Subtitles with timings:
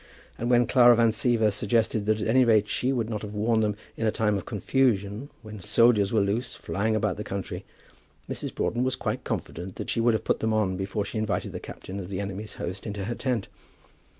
[0.35, 3.59] And when Clara Van Siever suggested that at any rate she would not have worn
[3.59, 7.65] them in a time of confusion when soldiers were loose, flying about the country,
[8.27, 8.51] Mrs.
[8.55, 11.59] Broughton was quite confident that she would have put them on before she invited the
[11.59, 13.47] captain of the enemy's host into her tent.